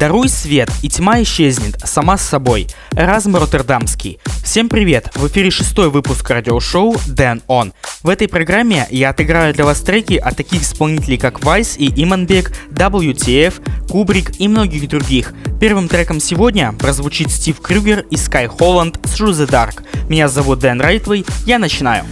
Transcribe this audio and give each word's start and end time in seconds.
Даруй 0.00 0.30
свет, 0.30 0.70
и 0.80 0.88
тьма 0.88 1.20
исчезнет 1.22 1.78
сама 1.84 2.16
с 2.16 2.22
собой. 2.22 2.68
Эразм 2.92 3.36
Роттердамский. 3.36 4.18
Всем 4.42 4.70
привет! 4.70 5.10
В 5.14 5.28
эфире 5.28 5.50
шестой 5.50 5.90
выпуск 5.90 6.30
радиошоу 6.30 6.96
Дэн 7.06 7.42
Он. 7.48 7.74
В 8.02 8.08
этой 8.08 8.26
программе 8.26 8.86
я 8.88 9.10
отыграю 9.10 9.52
для 9.52 9.66
вас 9.66 9.82
треки 9.82 10.14
от 10.14 10.38
таких 10.38 10.62
исполнителей, 10.62 11.18
как 11.18 11.44
Вайс 11.44 11.76
и 11.76 11.92
Иманбек, 12.02 12.50
WTF, 12.70 13.88
Кубрик 13.90 14.40
и 14.40 14.48
многих 14.48 14.88
других. 14.88 15.34
Первым 15.60 15.86
треком 15.86 16.18
сегодня 16.18 16.72
прозвучит 16.72 17.30
Стив 17.30 17.60
Крюгер 17.60 18.06
и 18.10 18.14
Sky 18.14 18.48
Holland 18.48 18.98
Through 19.02 19.32
the 19.32 19.50
Dark. 19.50 19.84
Меня 20.08 20.28
зовут 20.28 20.60
Дэн 20.60 20.80
Райтвей, 20.80 21.26
я 21.44 21.58
начинаю. 21.58 22.06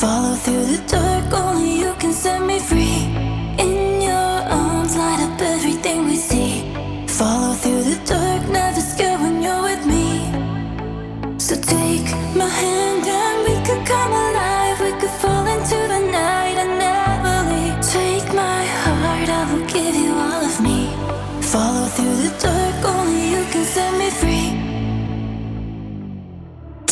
Follow 0.00 0.34
through 0.34 0.66
the 0.66 0.80
dark, 0.90 1.11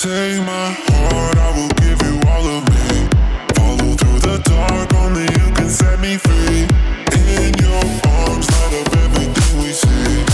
Take 0.01 0.41
my 0.47 0.71
heart, 0.89 1.37
I 1.37 1.51
will 1.55 1.69
give 1.77 2.01
you 2.01 2.19
all 2.27 2.47
of 2.57 2.65
me. 2.71 3.07
Follow 3.55 3.93
through 3.97 4.21
the 4.21 4.41
dark, 4.45 4.95
only 4.95 5.25
you 5.25 5.53
can 5.53 5.69
set 5.69 6.01
me 6.01 6.17
free. 6.17 6.63
In 7.29 7.53
your 7.61 7.85
arms, 8.09 8.51
light 8.51 8.81
up 8.81 8.97
everything 8.97 9.59
we 9.59 9.73
see. 9.73 10.31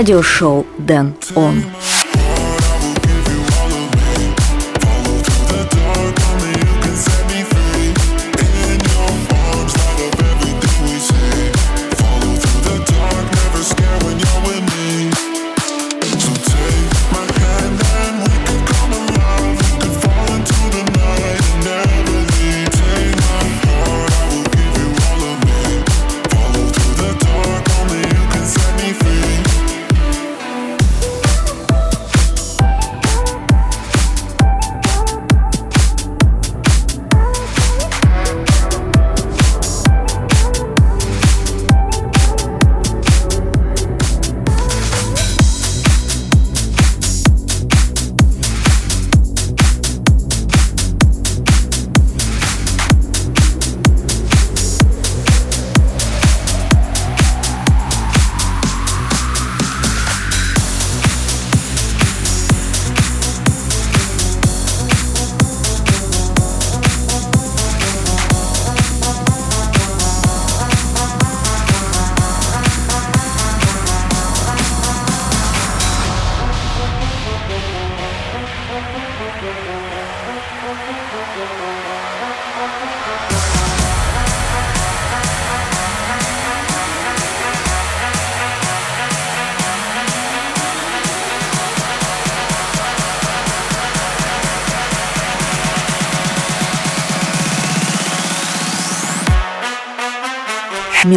Радиошоу 0.00 0.66
Дэн 0.78 1.14
Он. 1.34 1.62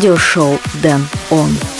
радиошоу 0.00 0.58
«Дэн 0.82 1.06
Он». 1.30 1.79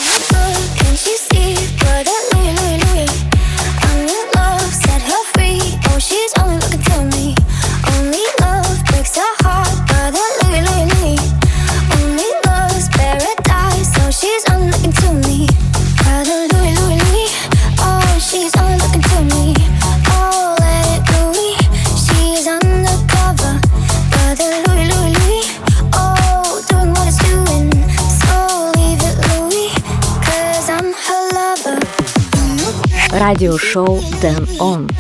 радиошоу 33.31 33.99
Then 34.21 34.45
On. 34.59 34.91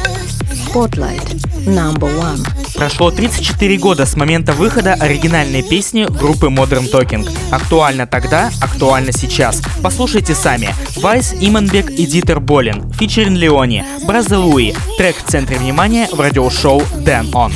Spotlight 0.52 1.34
Number 1.66 2.08
One. 2.16 2.46
Прошло 2.76 3.10
34 3.10 3.76
года 3.78 4.06
с 4.06 4.14
момента 4.14 4.52
выхода 4.52 4.94
оригинальной 4.94 5.64
песни 5.64 6.06
группы 6.08 6.46
Modern 6.46 6.88
Talking. 6.88 7.28
Актуально 7.50 8.06
тогда, 8.06 8.50
актуально 8.60 9.10
сейчас. 9.10 9.60
Послушайте 9.82 10.36
сами. 10.36 10.72
Вайс, 10.98 11.34
Именбек 11.40 11.90
и 11.90 12.06
Дитер 12.06 12.38
Болин. 12.38 12.88
Фичерин 12.92 13.34
Леони. 13.34 13.84
Браза 14.06 14.38
Луи. 14.38 14.74
Трек 14.96 15.16
в 15.16 15.28
центре 15.28 15.58
внимания 15.58 16.08
в 16.12 16.20
радиошоу 16.20 16.82
Then 17.04 17.32
On. 17.32 17.52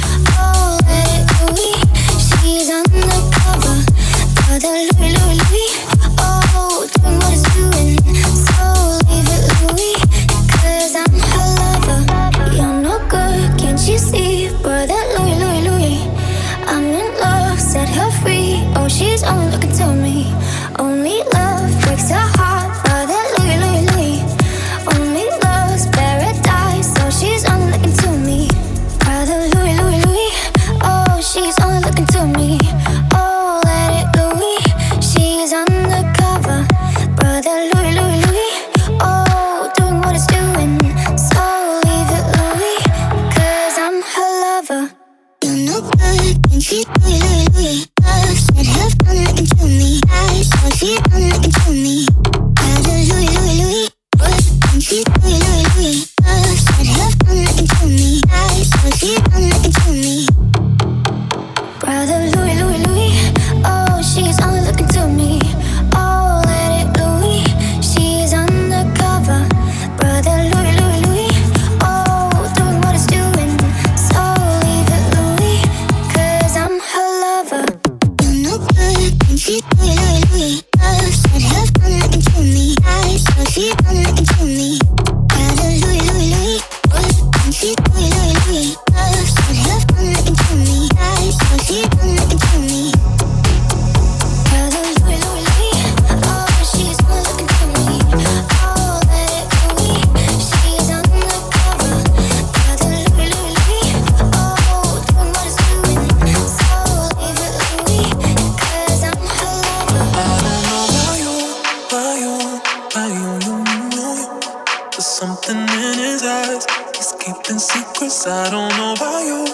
something 115.34 115.62
in 115.62 115.98
his 115.98 116.22
eyes. 116.22 116.64
He's 116.94 117.12
keeping 117.18 117.58
secrets. 117.58 118.26
I 118.26 118.50
don't 118.50 118.70
know 118.78 118.94
why 119.00 119.24
you, 119.26 119.44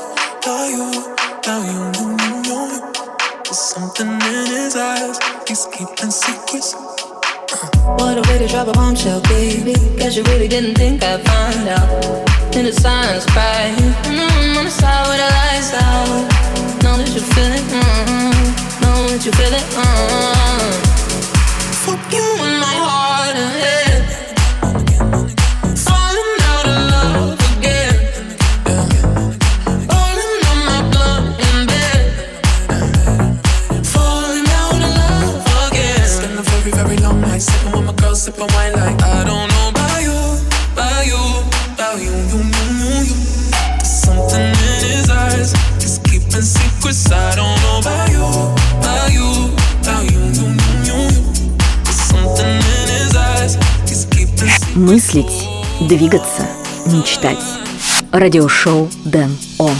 why 0.44 0.68
you, 0.68 0.86
why 1.44 1.58
you, 1.72 1.80
you, 1.96 2.08
you, 2.20 2.34
you. 2.48 2.60
There's 3.44 3.58
something 3.58 4.08
in 4.08 4.46
his 4.56 4.76
eyes. 4.76 5.18
He's 5.48 5.66
keeping 5.72 6.10
secrets. 6.10 6.74
Uh. 6.74 7.96
What 7.96 8.18
a 8.18 8.22
way 8.28 8.38
to 8.38 8.46
drop 8.46 8.68
a 8.68 8.72
bombshell, 8.72 9.22
baby. 9.22 9.74
Guess 9.96 10.16
you 10.16 10.22
really 10.24 10.48
didn't 10.48 10.74
think 10.74 11.02
I'd 11.02 11.24
find 11.24 11.68
out. 11.68 11.88
In 12.54 12.66
the 12.66 12.72
silence, 12.72 13.24
crying. 13.26 13.76
Mm-hmm, 14.04 14.58
on 14.58 14.64
the 14.64 14.70
side 14.70 15.06
where 15.08 15.16
the 15.16 15.28
lights 15.38 15.72
out. 15.72 16.08
Know 16.82 16.96
that 16.98 17.08
you 17.14 17.22
feel 17.32 17.52
it. 17.58 17.64
Mm-hmm. 17.72 18.82
Know 18.82 19.08
that 19.08 19.24
you 19.24 19.32
feel 19.32 19.54
it. 19.54 19.66
Mm-hmm. 19.80 20.90
Fuck 21.84 22.12
you. 22.12 22.49
cause 46.90 47.12
I 47.12 47.36
don't 47.36 47.56
know 47.62 47.78
about 47.78 48.10
you, 48.10 48.26
about 48.80 49.12
you, 49.12 49.54
about 49.80 50.10
you, 50.10 50.22
you, 50.38 50.46
you, 50.88 50.98
you. 50.98 51.00
There's 51.84 52.02
something 52.10 52.46
in 52.46 52.88
his 52.98 53.14
eyes, 53.14 53.54
he's 53.88 54.06
keeping 54.06 54.50
Мыслить, 54.74 55.48
двигаться, 55.80 56.48
мечтать. 56.86 57.38
Радиошоу 58.10 58.90
Дэн 59.04 59.36
Он. 59.58 59.76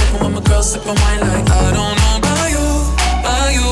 sipping 0.00 0.24
with 0.24 0.34
my 0.34 0.40
girl, 0.48 0.62
sipping 0.62 0.88
wine 0.88 1.20
like 1.20 1.50
I 1.50 1.72
don't 1.72 1.96
know 2.00 2.16
about 2.18 2.50
you, 2.54 2.66
about 3.20 3.52
you, 3.56 3.68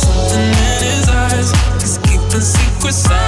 Something 0.00 0.40
in 0.40 0.82
his 0.82 1.08
eyes 1.08 1.50
is 1.82 1.98
keeping 1.98 2.40
secrets. 2.40 3.21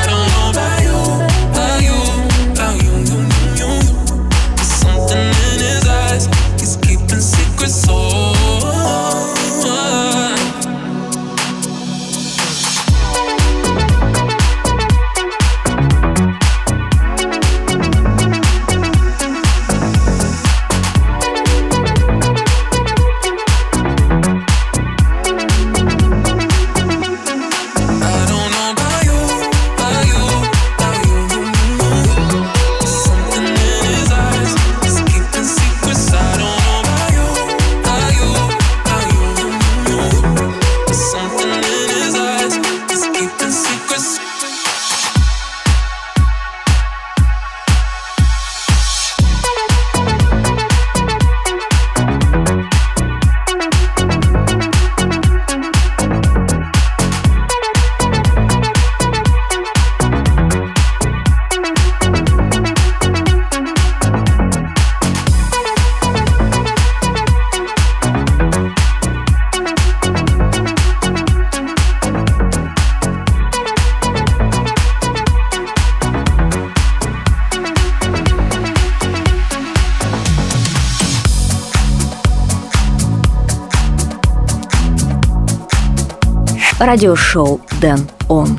Радиошоу 86.86 87.60
Дэн 87.80 88.00
Он. 88.28 88.58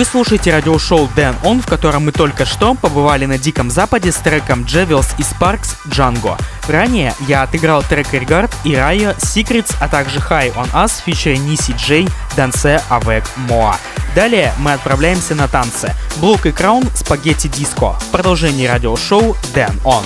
Вы 0.00 0.06
слушаете 0.06 0.50
радиошоу 0.50 1.10
Дэн 1.14 1.36
Он, 1.44 1.60
в 1.60 1.66
котором 1.66 2.06
мы 2.06 2.12
только 2.12 2.46
что 2.46 2.74
побывали 2.74 3.26
на 3.26 3.36
Диком 3.36 3.70
Западе 3.70 4.12
с 4.12 4.14
треком 4.14 4.64
Джевилс 4.64 5.08
и 5.18 5.20
Sparks 5.20 5.76
Django. 5.88 6.40
Ранее 6.68 7.12
я 7.28 7.42
отыграл 7.42 7.82
трек 7.82 8.06
Regard 8.14 8.50
и 8.64 8.72
Raya 8.72 9.14
Secrets, 9.18 9.74
а 9.78 9.88
также 9.88 10.18
High 10.18 10.54
on 10.54 10.72
Us, 10.72 11.02
featuring 11.06 11.46
Nisi 11.46 11.76
J, 11.76 12.08
Danse 12.34 12.82
Avec 12.88 13.24
Moa. 13.46 13.76
Далее 14.14 14.54
мы 14.56 14.72
отправляемся 14.72 15.34
на 15.34 15.48
танцы. 15.48 15.94
Блок 16.16 16.46
и 16.46 16.50
Краун, 16.50 16.84
Спагетти 16.94 17.48
Диско. 17.48 17.94
Продолжение 18.10 18.72
радиошоу 18.72 19.36
Дэн 19.52 19.80
Он. 19.84 20.02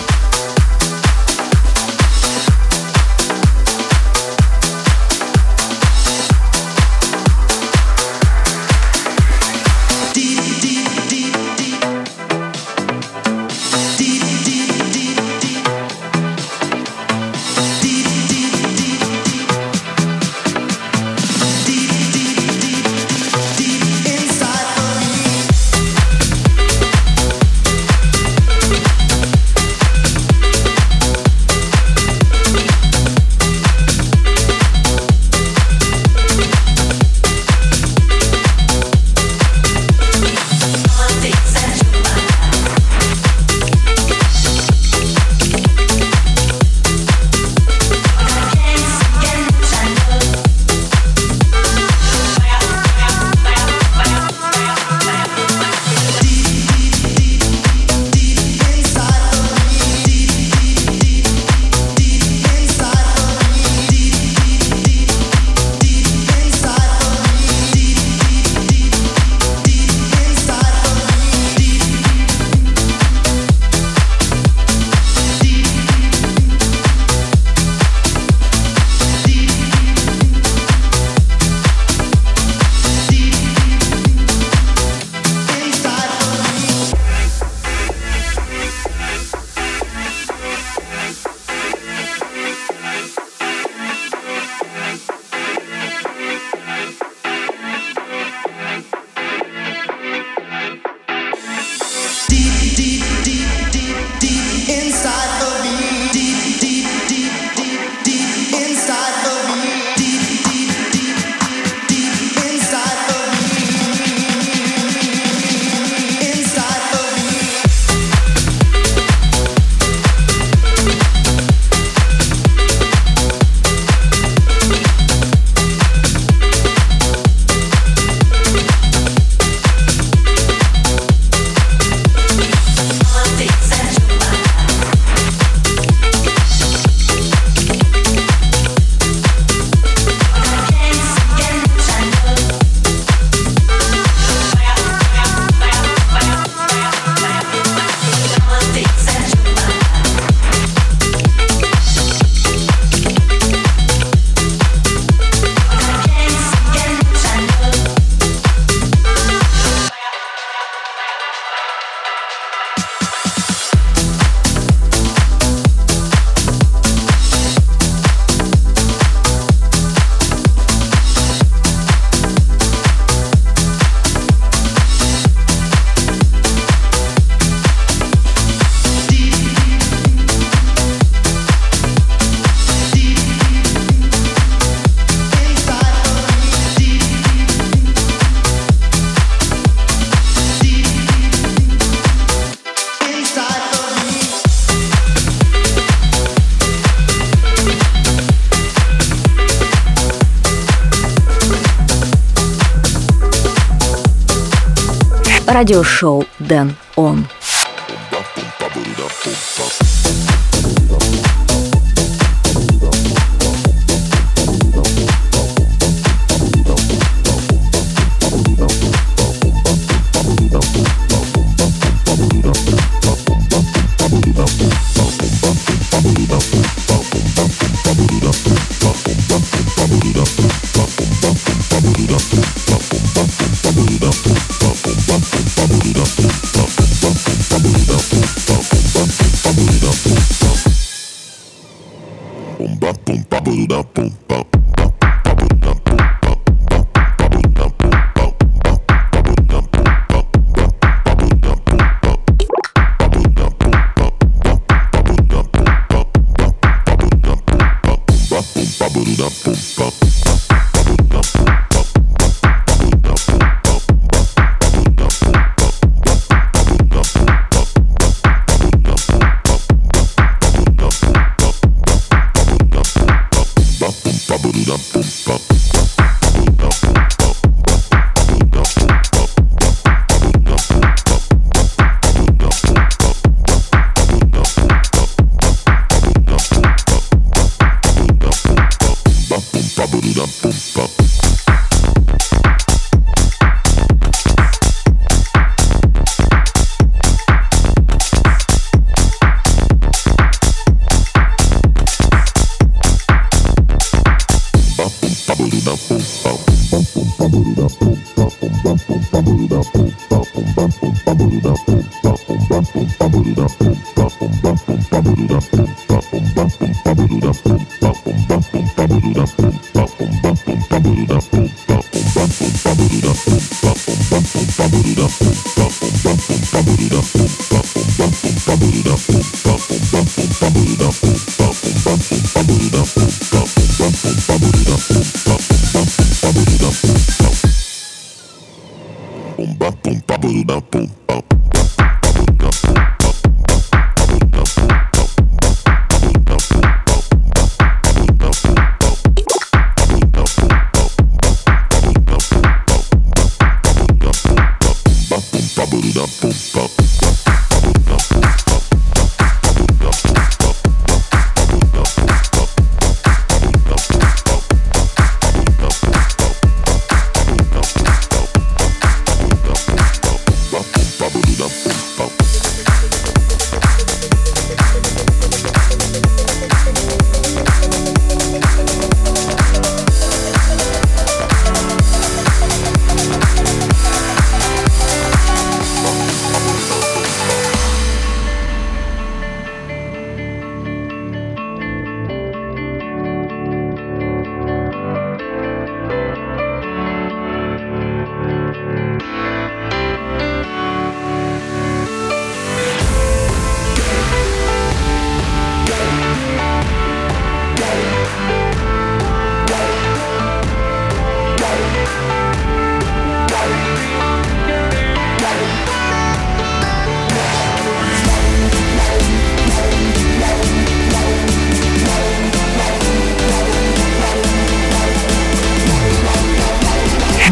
Радиошоу 205.47 206.25
Дэн 206.39 206.75
Он. 206.97 207.27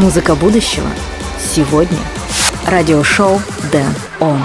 Музыка 0.02 0.34
будущего 0.34 0.88
сегодня. 1.38 2.00
Радиошоу 2.66 3.40
Дэн 3.70 3.94
Он. 4.18 4.42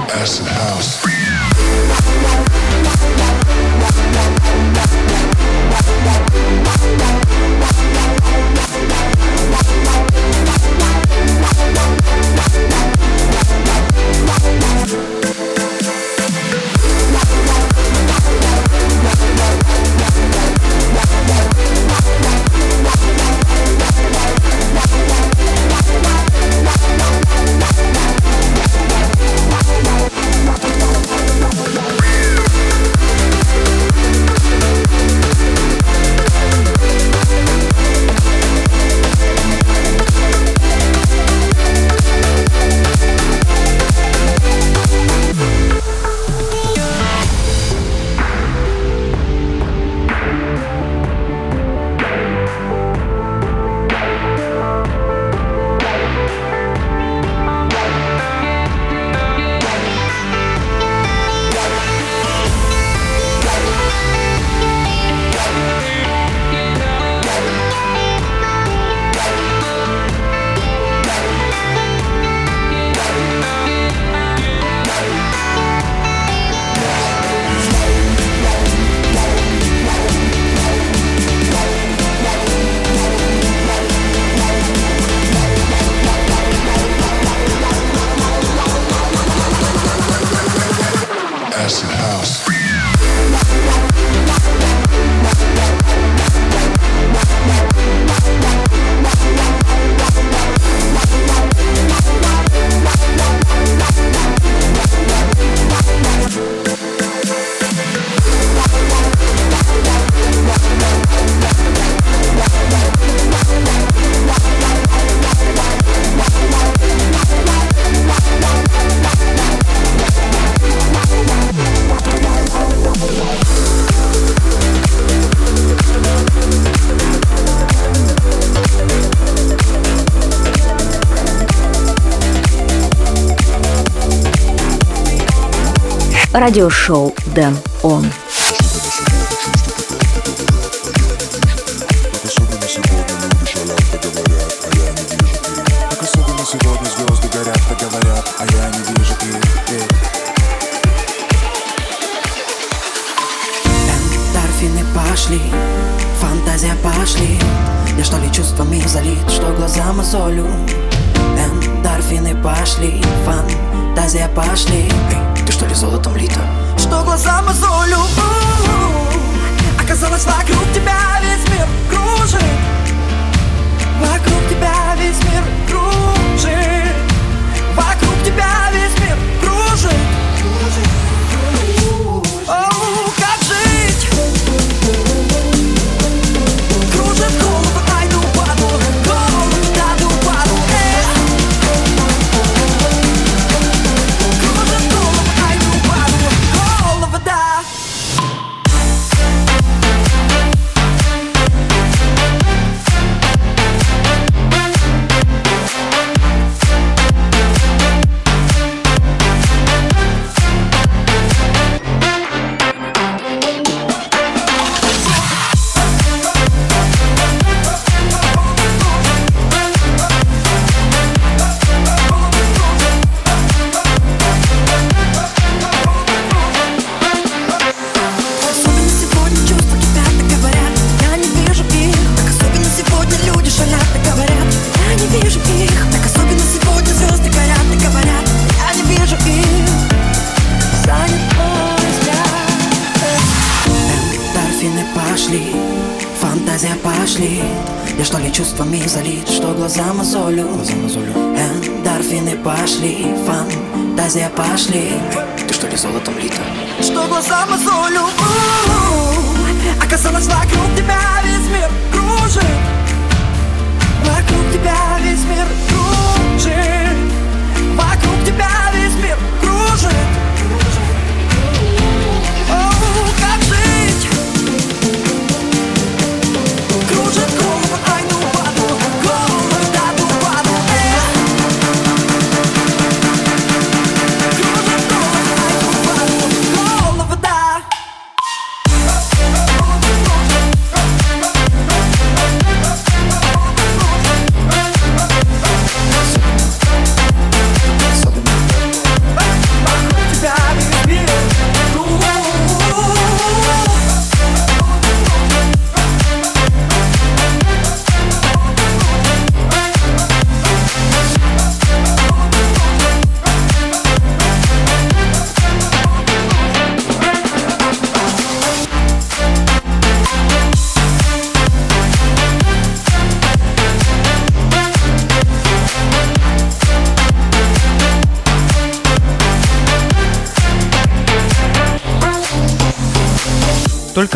Радиошоу 136.48 137.14
Дэн 137.36 137.58
Он. 137.84 138.06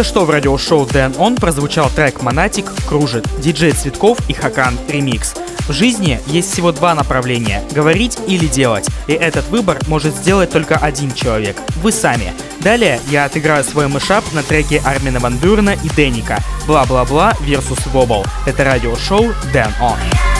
Только 0.02 0.10
что 0.10 0.26
в 0.26 0.32
радиошоу 0.32 0.88
Дэн 0.88 1.14
Он 1.20 1.36
прозвучал 1.36 1.88
трек 1.92 2.24
«Монатик» 2.24 2.66
«Кружит», 2.88 3.28
диджей 3.40 3.72
Цветков 3.72 4.18
и 4.28 4.34
Хакан 4.34 4.76
«Ремикс». 4.90 5.36
В 5.68 5.74
жизни 5.74 6.20
есть 6.26 6.52
всего 6.52 6.72
два 6.72 6.96
направления– 6.96 7.64
говорить 7.72 8.18
или 8.26 8.48
делать, 8.48 8.90
и 9.06 9.12
этот 9.12 9.48
выбор 9.50 9.78
может 9.88 10.16
сделать 10.16 10.50
только 10.50 10.76
один 10.76 11.14
человек– 11.14 11.56
вы 11.84 11.92
сами. 11.92 12.34
Далее 12.62 13.00
я 13.12 13.26
отыграю 13.26 13.64
свой 13.64 13.88
мышап 13.88 14.24
на 14.34 14.42
треке 14.42 14.82
Армина 14.84 15.20
Ван 15.20 15.38
Бюрна 15.38 15.76
и 15.84 15.90
Деника 15.96 16.40
«Бла-бла-бла» 16.66 17.36
versus 17.42 17.88
Вобл. 17.92 18.26
Это 18.48 18.64
радиошоу 18.64 19.32
Дэн 19.54 19.72
Он. 19.80 20.31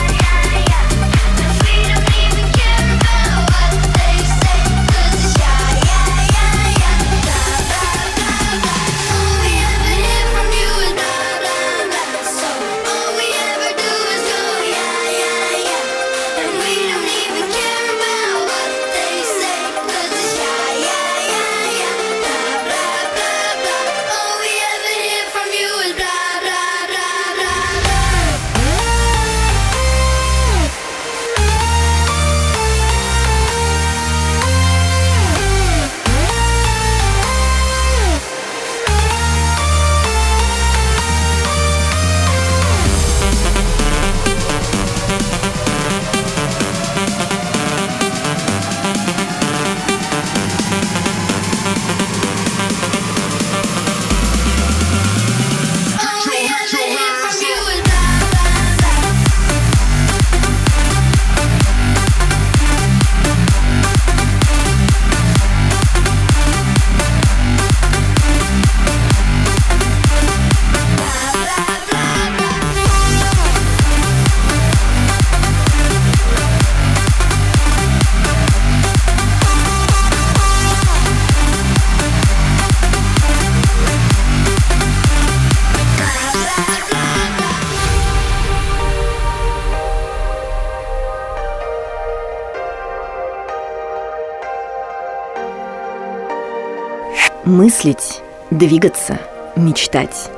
мыслить, 97.82 98.22
двигаться, 98.50 99.18
мечтать. 99.56 100.30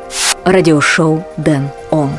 Радиошоу 0.45 1.25
Дэн 1.37 1.69
Он. 1.91 2.11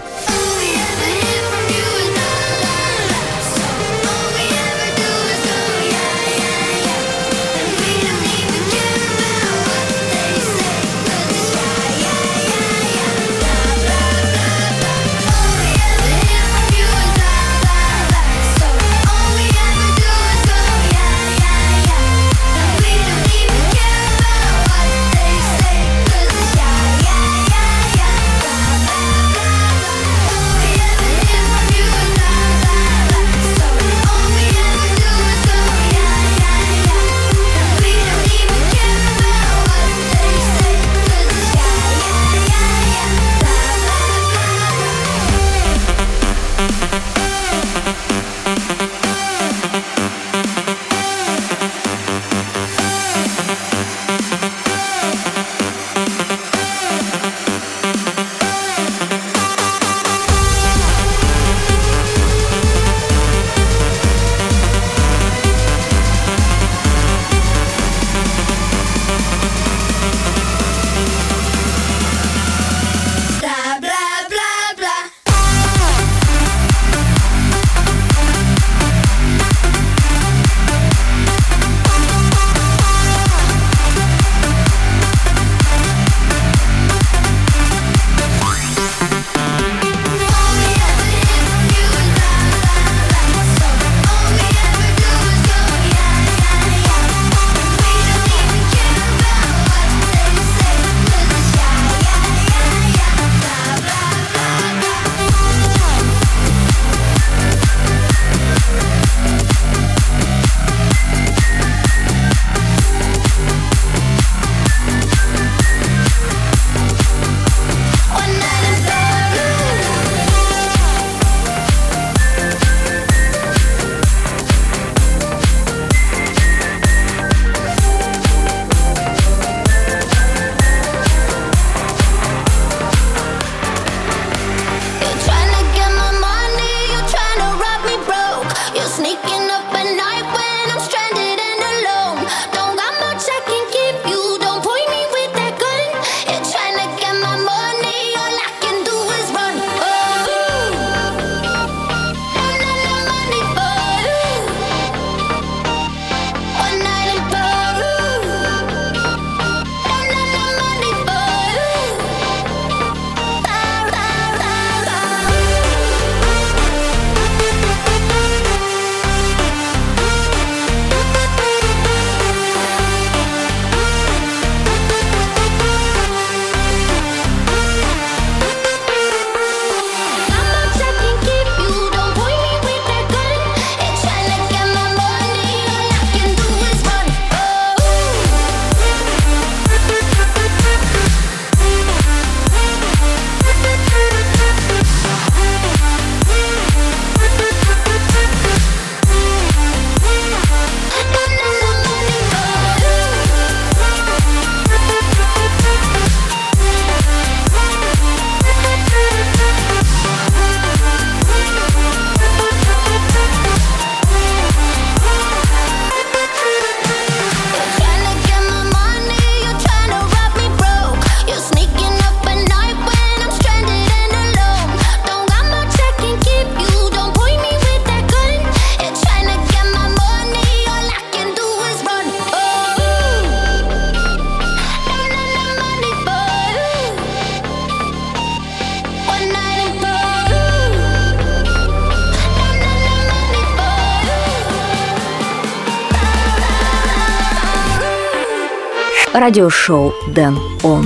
радиошоу 249.25 249.91
«Дэн 250.13 250.37
Он». 250.61 250.85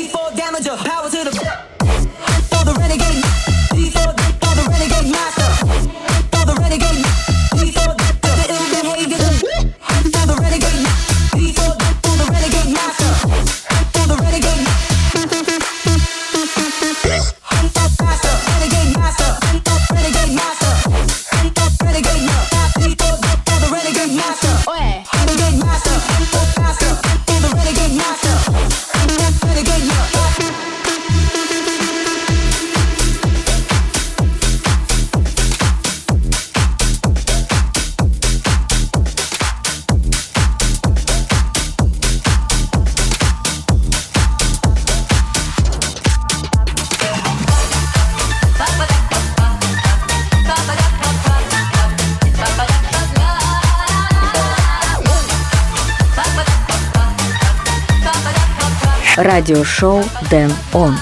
радиошоу 59.41 60.03
Дэн 60.29 60.53
Он. 60.71 60.95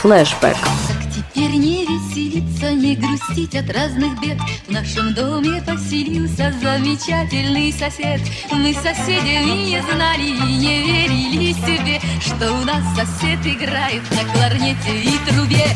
Флэшбэк. 0.00 0.56
Теперь 1.14 1.56
не 1.56 1.84
веселиться, 1.84 2.72
не 2.72 2.96
грустить 2.96 3.54
от 3.54 3.70
разных 3.70 4.18
бед 4.22 4.38
В 4.66 4.70
нашем 4.70 5.12
доме 5.12 5.60
поселился 5.60 6.54
замечательный 6.62 7.70
сосед 7.72 8.22
Мы 8.52 8.72
соседями 8.72 9.68
не 9.68 9.82
знали 9.82 10.28
и 10.28 10.56
не 10.56 10.82
верили 10.82 11.52
себе 11.52 12.00
Что 12.20 12.54
у 12.54 12.64
нас 12.64 12.82
сосед 12.96 13.40
играет 13.44 14.02
на 14.12 14.32
кларнете 14.32 15.02
и 15.02 15.18
трубе 15.28 15.66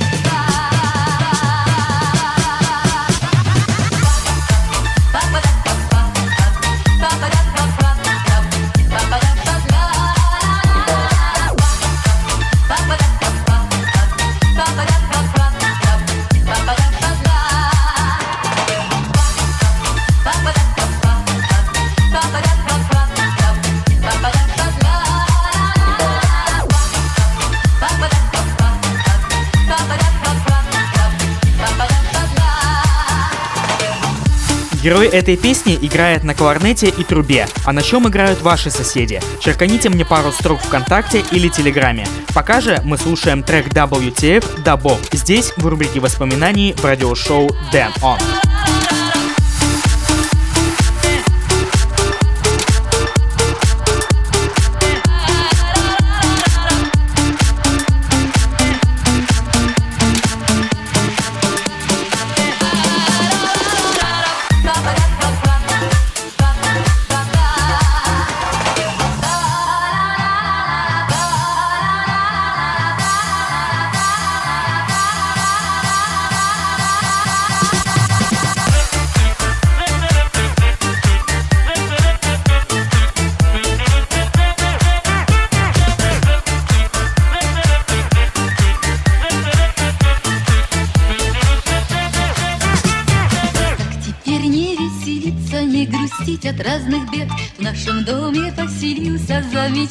Герой 34.83 35.07
этой 35.07 35.37
песни 35.37 35.79
играет 35.81 36.25
на 36.25 36.35
кларнете 36.35 36.89
и 36.89 37.05
трубе, 37.05 37.47
а 37.65 37.73
на 37.73 37.83
чем 37.83 38.09
играют 38.09 38.43
ваши 38.43 38.69
соседи? 38.69 39.21
Черканите 39.39 39.89
мне 39.91 40.05
пару 40.05 40.33
строк 40.33 40.61
ВКонтакте 40.61 41.23
или 41.31 41.47
Телеграме. 41.49 42.05
Пока 42.35 42.61
же 42.61 42.81
мы 42.83 42.99
слушаем 42.99 43.45
трек 43.45 43.69
WTF 43.69 44.63
«Да 44.65 44.77
Боб» 44.77 44.99
здесь 45.13 45.53
в 45.57 45.65
рубрике 45.67 46.01
воспоминаний 46.01 46.75
в 46.77 46.85
радиошоу 46.85 47.51
«Damn 47.73 47.95
On». 48.03 48.42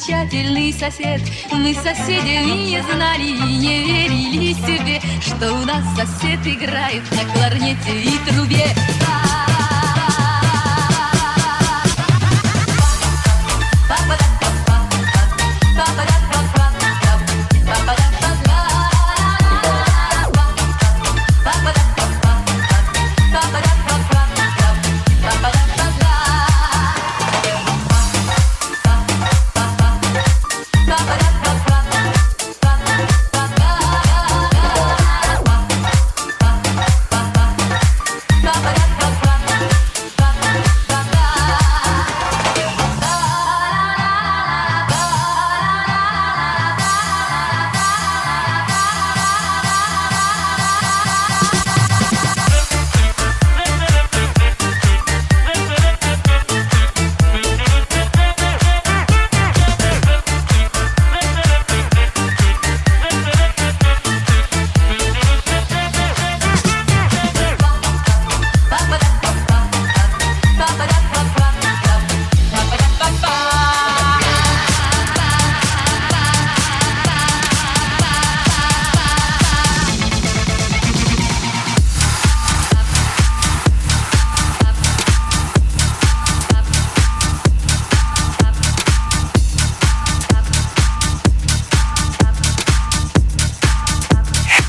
замечательный 0.02 0.72
сосед. 0.72 1.20
Мы 1.52 1.74
соседи 1.74 2.44
не 2.44 2.82
знали 2.82 3.28
и 3.28 3.56
не 3.58 3.84
верили 3.84 4.52
себе, 4.52 5.00
что 5.20 5.52
у 5.54 5.64
нас 5.64 5.84
сосед 5.96 6.40
играет 6.46 7.02
на 7.12 7.24
кларнете 7.32 8.02
и 8.02 8.18
трубе. 8.28 8.66
Да! 9.00 9.21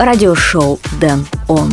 радиошоу 0.06 0.80
«Дэн 1.00 1.26
Он». 1.48 1.72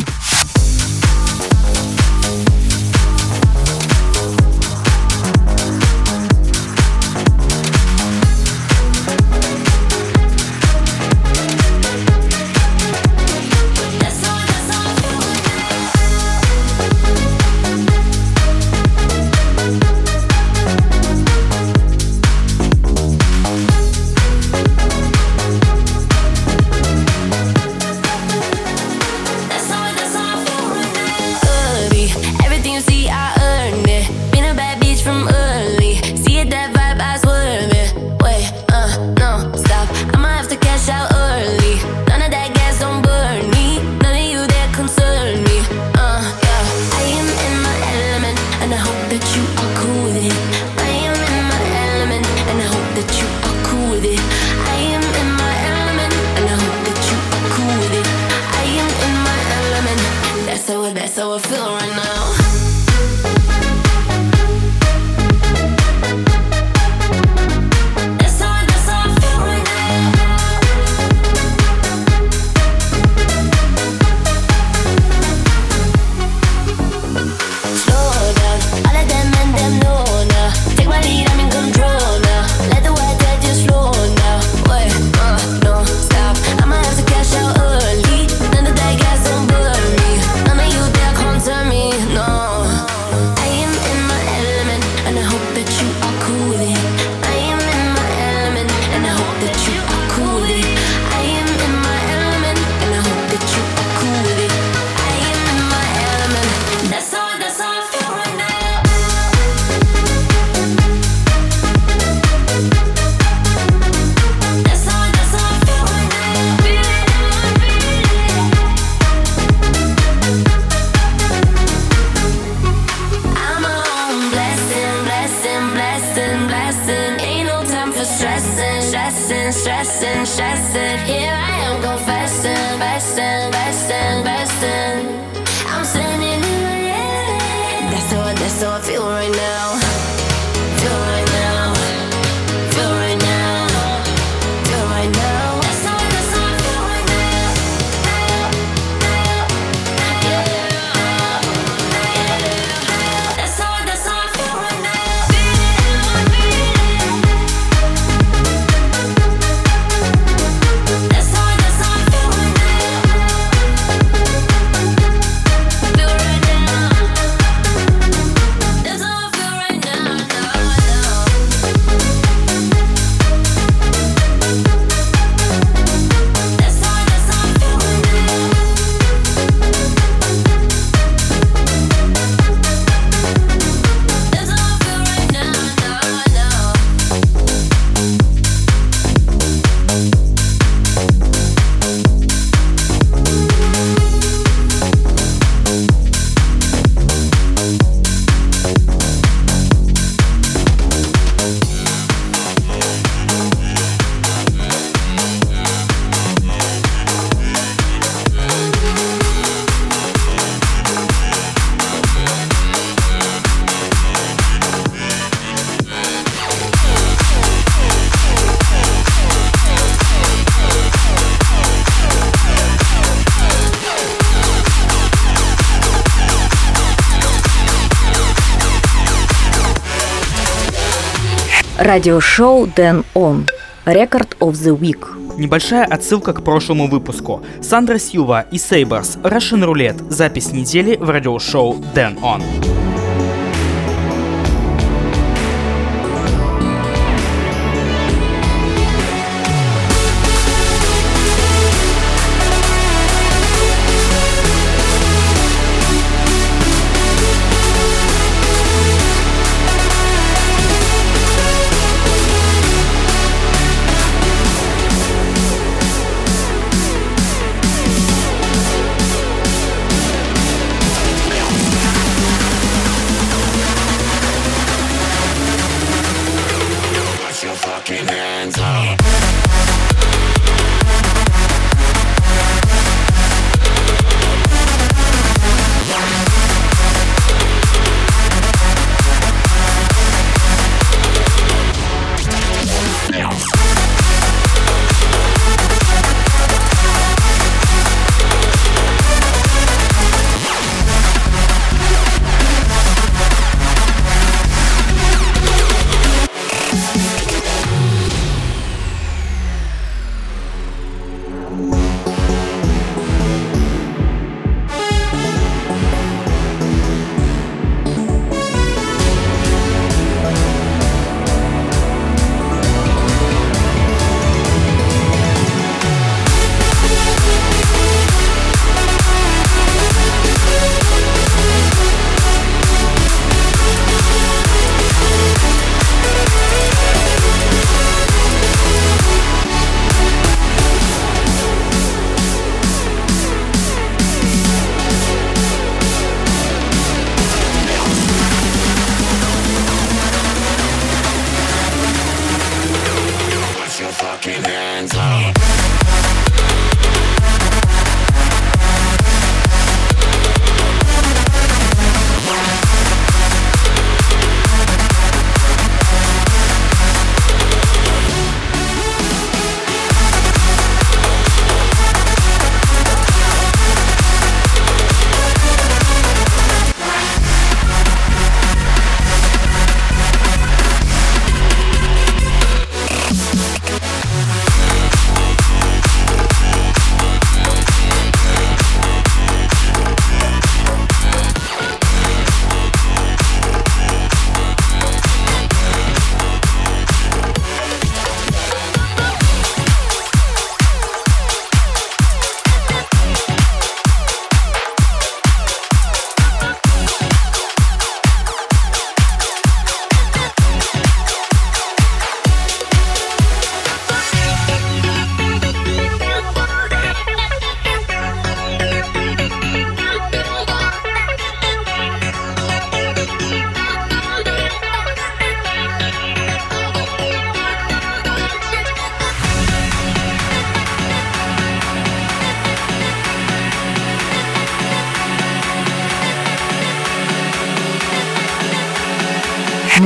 Радиошоу 231.91 232.69
Дэн 232.69 233.05
Он. 233.15 233.49
Рекорд 233.85 234.37
of 234.39 234.53
the 234.53 234.79
Week. 234.79 235.05
Небольшая 235.37 235.85
отсылка 235.85 236.33
к 236.33 236.45
прошлому 236.45 236.87
выпуску. 236.87 237.45
Сандра 237.61 237.99
Силва 237.99 238.43
и 238.43 238.59
Сейберс, 238.59 239.17
Russian 239.25 239.65
Roulette, 239.65 240.09
запись 240.09 240.53
недели 240.53 240.95
в 240.95 241.11
радиошоу 241.11 241.83
Дэн 241.93 242.17
Он. 242.23 242.43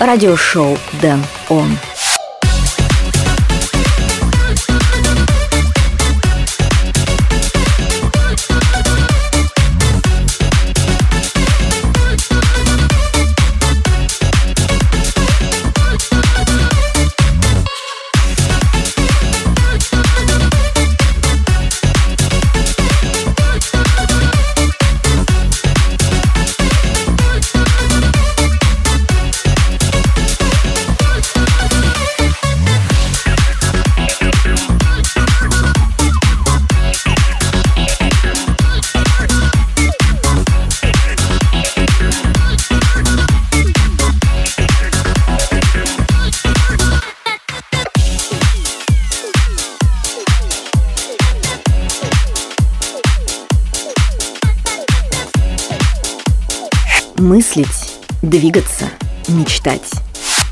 Радиошоу 0.00 0.78
Дэн 1.02 1.22
Он. 1.50 1.68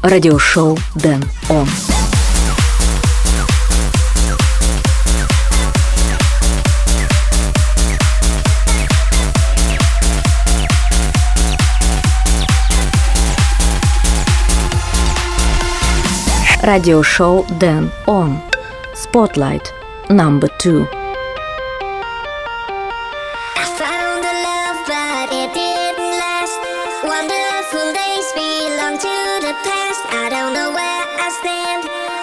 радиошоу 0.08 0.78
«Дэн 0.94 1.22
Он». 1.50 1.68
Радиошоу 16.62 17.46
«Дэн 17.60 17.90
Он». 18.06 18.40
Spotlight. 18.94 19.66
Number 20.08 20.48
two. 20.58 20.88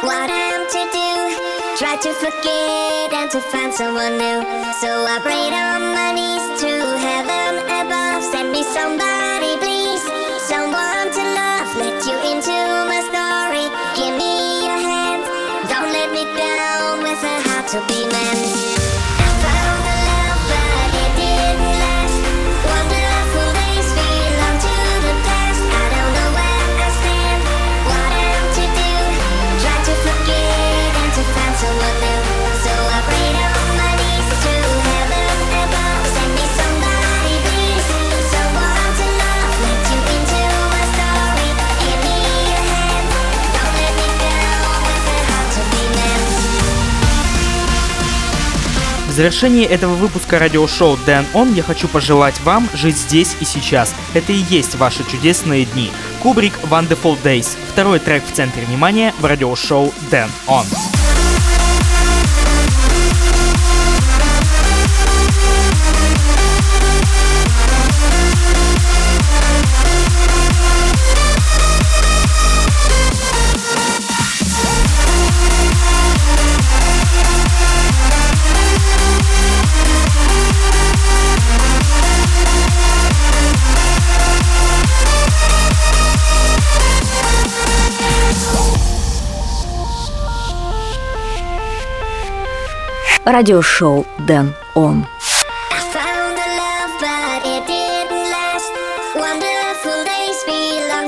What 0.06 0.30
I'm 0.30 0.64
to 0.70 0.82
do. 0.94 1.12
Try 1.82 1.98
to 1.98 2.14
forget 2.14 3.10
and 3.12 3.30
to 3.32 3.42
find 3.42 3.74
someone 3.74 4.18
new. 4.18 4.40
So 4.80 4.90
I 5.10 5.18
prayed 5.26 5.54
on 5.54 5.82
my 5.98 6.14
knees 6.14 6.46
to 6.62 6.72
heaven 7.02 7.66
above. 7.66 8.22
Send 8.22 8.52
me 8.52 8.64
somebody, 8.64 9.58
please. 9.58 10.06
Someone 10.46 11.10
to 11.10 11.24
love. 11.42 11.68
Let 11.82 11.98
you 12.06 12.18
into 12.32 12.56
my 12.86 13.02
story. 13.10 13.66
Give 13.98 14.14
me 14.14 14.66
your 14.70 14.78
hand. 14.78 15.26
Don't 15.74 15.92
let 15.92 16.10
me 16.14 16.24
down 16.38 17.02
with 17.02 17.22
a 17.26 17.36
heart 17.50 17.68
to 17.74 17.82
be 17.90 18.06
mended. 18.08 18.65
Завершении 49.16 49.66
этого 49.66 49.94
выпуска 49.96 50.40
радиошоу 50.40 50.98
Дэн 51.06 51.26
Он 51.34 51.54
я 51.54 51.64
хочу 51.64 51.88
пожелать 51.88 52.40
вам 52.42 52.70
жить 52.74 52.98
здесь 52.98 53.36
и 53.40 53.46
сейчас. 53.46 53.96
Это 54.14 54.34
и 54.34 54.44
есть 54.50 54.76
ваши 54.76 55.04
чудесные 55.10 55.66
дни. 55.66 55.92
Кубрик 56.22 56.54
Wonderful 56.64 57.18
Days. 57.24 57.58
Второй 57.72 58.00
трек 58.00 58.24
в 58.26 58.34
центре 58.34 58.66
внимания 58.66 59.14
в 59.20 59.26
радиошоу 59.26 59.94
Дэн 60.12 60.30
Он. 60.48 60.66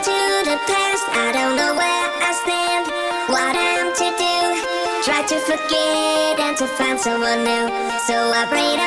To 0.01 0.17
the 0.49 0.57
past. 0.65 1.05
I 1.13 1.31
don't 1.37 1.55
know 1.59 1.73
where 1.77 2.05
I 2.27 2.31
stand, 2.41 2.85
what 3.29 3.53
I'm 3.53 3.93
to 4.01 4.07
do. 4.17 4.37
Try 5.05 5.21
to 5.29 5.37
forget 5.45 6.39
and 6.39 6.57
to 6.57 6.65
find 6.65 6.99
someone 6.99 7.43
new. 7.43 7.65
So 8.07 8.15
I 8.33 8.45
prayed 8.49 8.86